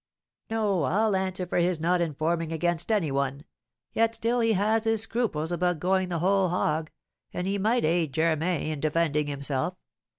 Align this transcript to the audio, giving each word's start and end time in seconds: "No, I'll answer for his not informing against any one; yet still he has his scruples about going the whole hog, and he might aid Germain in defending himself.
"No, 0.49 0.81
I'll 0.85 1.15
answer 1.15 1.45
for 1.45 1.59
his 1.59 1.79
not 1.79 2.01
informing 2.01 2.51
against 2.51 2.91
any 2.91 3.11
one; 3.11 3.43
yet 3.93 4.15
still 4.15 4.39
he 4.39 4.53
has 4.53 4.85
his 4.85 5.03
scruples 5.03 5.51
about 5.51 5.77
going 5.79 6.09
the 6.09 6.17
whole 6.17 6.49
hog, 6.49 6.89
and 7.31 7.45
he 7.45 7.59
might 7.59 7.85
aid 7.85 8.11
Germain 8.11 8.71
in 8.71 8.79
defending 8.79 9.27
himself. 9.27 9.75